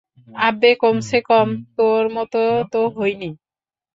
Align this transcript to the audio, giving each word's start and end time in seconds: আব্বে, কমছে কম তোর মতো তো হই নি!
আব্বে, 0.39 0.71
কমছে 0.81 1.17
কম 1.29 1.47
তোর 1.77 2.03
মতো 2.15 2.41
তো 2.73 2.81
হই 2.95 3.13
নি! 3.21 3.29